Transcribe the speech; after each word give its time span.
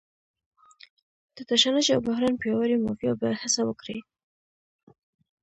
د 1.35 1.37
تشنج 1.49 1.87
او 1.95 1.99
بحران 2.07 2.33
پیاوړې 2.41 2.77
مافیا 2.85 3.13
به 3.19 3.27
هڅه 3.41 3.61
وکړي. 3.65 3.99